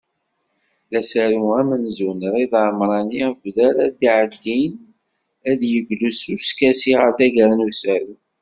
[0.91, 4.73] D asaru amenzu n Rida Amrani akked ara d-iɛeddin,
[5.49, 8.15] ad d-yeglu s uskasi ɣer tagara n usaru.